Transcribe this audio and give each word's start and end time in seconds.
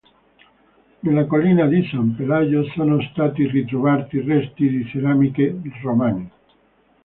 Nella 1.01 1.27
collina 1.27 1.67
di 1.67 1.85
San 1.91 2.15
Pelayo 2.15 2.63
sono 2.73 2.99
stati 3.11 3.45
ritrovati 3.47 4.19
resti 4.21 4.67
di 4.67 4.83
ceramiche 4.87 5.55
romane. 5.83 6.29